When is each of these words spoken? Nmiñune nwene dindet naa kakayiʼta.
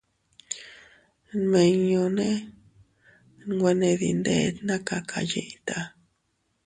Nmiñune 1.39 2.29
nwene 3.57 3.89
dindet 4.01 4.55
naa 4.65 4.81
kakayiʼta. 4.87 5.77